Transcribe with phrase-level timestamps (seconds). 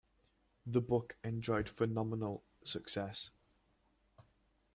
[0.65, 3.29] The book enjoyed phenomenal success.